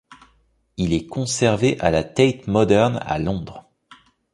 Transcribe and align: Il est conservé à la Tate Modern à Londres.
Il 0.77 0.93
est 0.93 1.05
conservé 1.05 1.79
à 1.79 1.91
la 1.91 2.03
Tate 2.03 2.47
Modern 2.47 2.97
à 3.05 3.19
Londres. 3.19 3.69